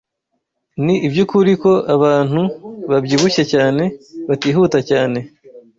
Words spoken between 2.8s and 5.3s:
babyibushye cyane batihuta cyane